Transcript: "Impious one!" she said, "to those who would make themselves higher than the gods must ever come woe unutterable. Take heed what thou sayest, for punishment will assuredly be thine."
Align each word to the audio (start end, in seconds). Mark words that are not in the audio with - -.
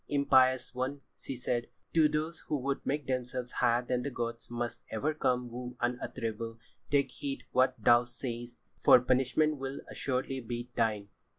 "Impious 0.07 0.73
one!" 0.73 1.01
she 1.19 1.35
said, 1.35 1.67
"to 1.93 2.09
those 2.09 2.39
who 2.47 2.57
would 2.57 2.83
make 2.83 3.05
themselves 3.05 3.51
higher 3.51 3.85
than 3.85 4.01
the 4.01 4.09
gods 4.09 4.49
must 4.49 4.83
ever 4.89 5.13
come 5.13 5.51
woe 5.51 5.77
unutterable. 5.79 6.57
Take 6.89 7.11
heed 7.11 7.43
what 7.51 7.75
thou 7.77 8.05
sayest, 8.05 8.57
for 8.79 8.99
punishment 8.99 9.57
will 9.57 9.81
assuredly 9.87 10.39
be 10.39 10.71
thine." 10.75 11.09